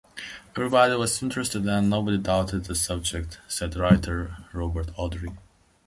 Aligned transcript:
"Everybody 0.55 0.95
was 0.95 1.21
interested 1.21 1.61
and 1.67 1.87
nobody 1.87 2.17
doubted 2.17 2.65
the 2.65 2.73
subject," 2.73 3.37
said 3.47 3.75
writer 3.75 4.35
Robert 4.51 4.87
Ardrey. 4.97 5.37